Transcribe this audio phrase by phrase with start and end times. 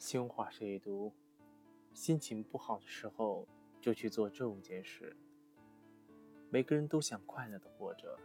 [0.00, 1.12] 新华社一读：
[1.92, 3.46] 心情不好的时候，
[3.82, 5.14] 就去做这五件事。
[6.48, 8.18] 每个人都想快乐的活着，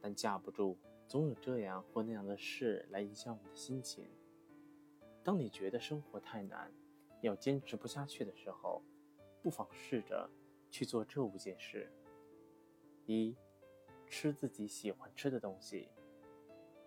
[0.00, 0.78] 但架不住
[1.08, 4.08] 总有这样或那样的事来影响我们的心情。
[5.24, 6.72] 当你觉得生活太难，
[7.22, 8.80] 要坚持不下去的时候，
[9.42, 10.30] 不妨试着
[10.70, 11.92] 去做这五件事：
[13.06, 13.36] 一、
[14.06, 15.88] 吃自己喜欢吃的东西。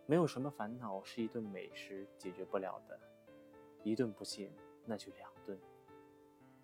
[0.06, 2.98] 没有什么烦恼是一顿美食解决不了的。
[3.84, 4.52] 一顿不行，
[4.86, 5.60] 那就两顿。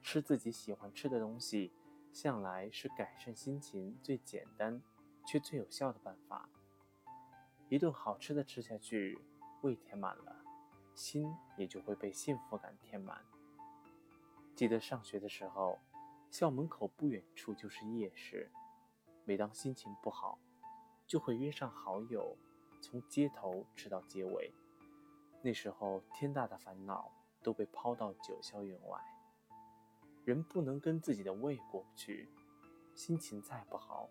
[0.01, 1.71] 吃自己喜欢吃的东西，
[2.13, 4.81] 向来是改善心情最简单
[5.27, 6.49] 却最有效的办法。
[7.67, 9.19] 一顿好吃的吃下去，
[9.61, 10.43] 胃填满了，
[10.95, 13.23] 心也就会被幸福感填满。
[14.55, 15.79] 记得上学的时候，
[16.31, 18.49] 校门口不远处就是夜市，
[19.25, 20.39] 每当心情不好，
[21.05, 22.35] 就会约上好友，
[22.81, 24.53] 从街头吃到街尾。
[25.41, 27.11] 那时候，天大的烦恼
[27.41, 28.99] 都被抛到九霄云外。
[30.25, 32.27] 人不能跟自己的胃过不去，
[32.93, 34.09] 心情再不好，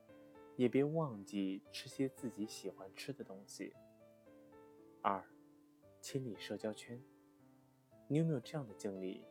[0.57, 3.75] 也别忘记吃些自己喜欢吃的东西。
[5.03, 5.23] 二，
[6.01, 7.01] 清理社交圈。
[8.09, 9.25] 你有没有这样的经历？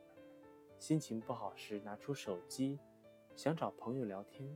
[0.78, 2.80] 心情不好时，拿出手机，
[3.36, 4.56] 想找朋友聊天，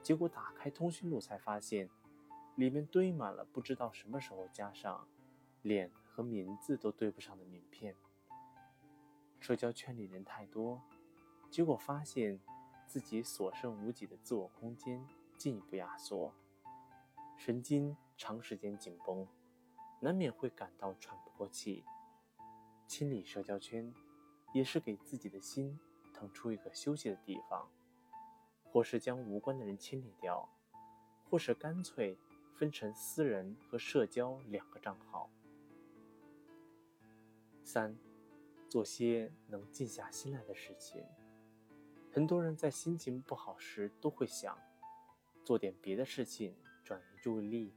[0.00, 1.90] 结果打开通讯录才发现，
[2.54, 5.08] 里面堆满了不知道什么时候加上
[5.62, 5.90] 脸。
[6.14, 7.96] 和名字都对不上的名片。
[9.40, 10.80] 社交圈里人太多，
[11.50, 12.38] 结果发现
[12.86, 15.04] 自己所剩无几的自我空间
[15.36, 16.32] 进一步压缩，
[17.36, 19.26] 神经长时间紧绷，
[20.00, 21.84] 难免会感到喘不过气。
[22.86, 23.92] 清理社交圈，
[24.52, 25.78] 也是给自己的心
[26.12, 27.68] 腾出一个休息的地方，
[28.62, 30.48] 或是将无关的人清理掉，
[31.28, 32.16] 或是干脆
[32.54, 35.28] 分成私人和社交两个账号。
[37.64, 37.96] 三，
[38.68, 41.02] 做些能静下心来的事情。
[42.12, 44.56] 很多人在心情不好时都会想，
[45.42, 46.54] 做点别的事情
[46.84, 47.74] 转移注意力，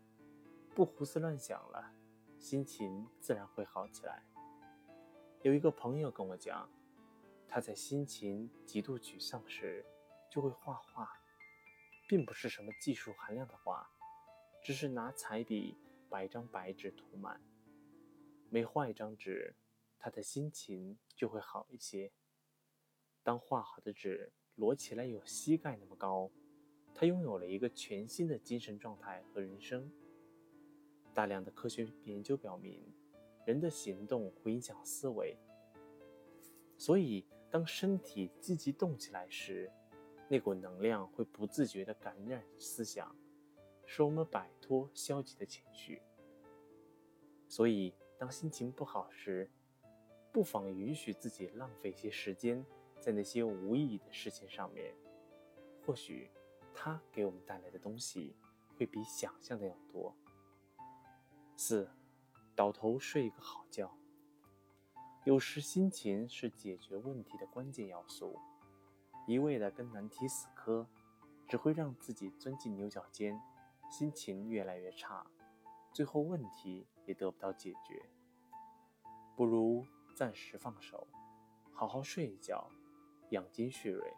[0.75, 1.91] 不胡思乱想了，
[2.37, 4.21] 心情自然会好起来。
[5.41, 6.69] 有一个朋友跟我讲，
[7.47, 9.85] 他在心情极度沮丧时
[10.29, 11.09] 就会画画，
[12.09, 13.89] 并不是什么技术含量的画，
[14.61, 15.77] 只是拿彩笔
[16.09, 17.41] 把一张白纸涂满，
[18.49, 19.55] 每画一张纸。
[19.99, 22.11] 他的心情就会好一些。
[23.23, 26.31] 当画好的纸摞起来有膝盖那么高，
[26.93, 29.91] 他拥有了一个全新的精神状态和人生。
[31.13, 32.93] 大量的科学研究表明，
[33.45, 35.37] 人的行动会影响思维，
[36.77, 39.71] 所以当身体积极动起来时，
[40.29, 43.15] 那股能量会不自觉地感染思想，
[43.85, 46.01] 使我们摆脱消极的情绪。
[47.47, 49.49] 所以，当心情不好时，
[50.37, 52.63] 不妨允许自己浪费一些时间
[52.99, 54.93] 在那些无意义的事情上面，
[55.83, 56.29] 或许
[56.75, 58.35] 它给我们带来的东西
[58.77, 60.15] 会比想象的要多。
[61.55, 61.89] 四，
[62.55, 63.91] 倒头睡一个好觉。
[65.25, 68.39] 有时心情是解决问题的关键要素，
[69.25, 70.87] 一味的跟难题死磕，
[71.47, 73.41] 只会让自己钻进牛角尖，
[73.89, 75.25] 心情越来越差，
[75.91, 78.05] 最后问题也得不到解决。
[79.35, 79.83] 不如。
[80.17, 81.05] 暂时放手，
[81.71, 82.67] 好好睡一觉，
[83.29, 84.11] 养精蓄锐。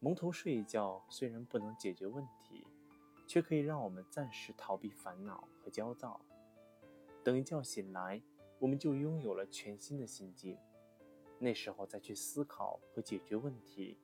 [0.00, 2.66] 蒙头睡一觉虽然不能解决问题，
[3.24, 6.20] 却可以让我们暂时逃避烦恼和焦躁。
[7.22, 8.20] 等一觉醒来，
[8.58, 10.58] 我们就拥有了全新的心境，
[11.38, 13.96] 那时候再去思考和解决问题，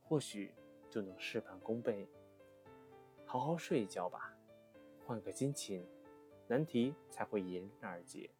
[0.00, 0.54] 或许
[0.88, 2.08] 就能事半功倍。
[3.26, 4.32] 好好睡一觉吧，
[5.04, 5.84] 换个心情，
[6.46, 8.30] 难题才会迎刃而解。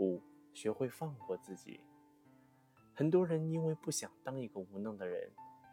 [0.00, 0.20] 五。
[0.52, 1.80] 学会放过自己。
[2.94, 5.30] 很多人因为不想当一个无能的人，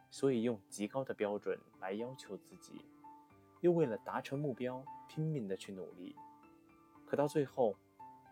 [0.10, 2.86] 所以用极高的标准来要求自己，
[3.62, 6.16] 又为了达成目标拼命的去努力。
[7.06, 7.76] 可到最后，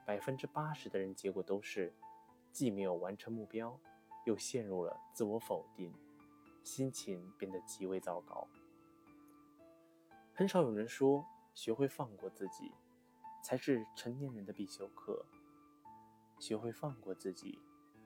[0.05, 1.93] 百分之八十的人结果都是，
[2.52, 3.78] 既没有完成目标，
[4.25, 5.93] 又陷入了自我否定，
[6.64, 8.47] 心情变得极为糟糕。
[10.34, 12.72] 很少有人说，学会放过自己，
[13.41, 15.25] 才是成年人的必修课。
[16.40, 17.59] 学会放过自己，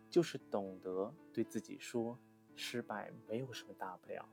[0.10, 2.18] 就是懂得对自己说
[2.56, 4.28] ：“失败没有什么大不了。”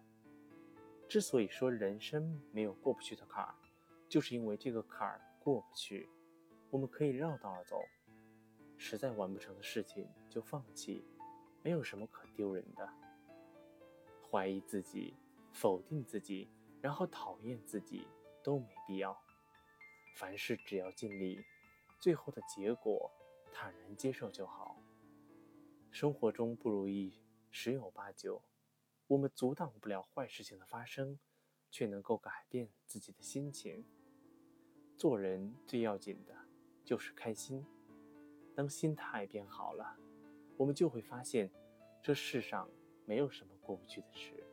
[1.09, 3.55] 之所以说人生没有过不去的坎儿，
[4.09, 6.09] 就是因为这个坎儿过不去，
[6.71, 7.81] 我们可以绕道而走。
[8.77, 11.05] 实在完不成的事情就放弃，
[11.63, 12.89] 没有什么可丢人的。
[14.31, 15.15] 怀疑自己、
[15.53, 16.51] 否定自己，
[16.83, 18.07] 然后讨厌自己，
[18.43, 19.17] 都没必要。
[20.17, 21.43] 凡事只要尽力，
[22.01, 23.11] 最后的结果。
[23.59, 24.77] 坦然接受就好。
[25.91, 27.19] 生活中不如意
[27.51, 28.43] 十有八九，
[29.07, 31.19] 我们阻挡不了坏事情的发生，
[31.71, 33.83] 却能够改变自己的心情。
[34.99, 36.37] 做人最要紧的
[36.85, 37.65] 就是开心。
[38.55, 39.97] 当心态变好了，
[40.59, 41.51] 我们就会发现，
[42.03, 42.69] 这世上
[43.07, 44.46] 没有什么过不去的事。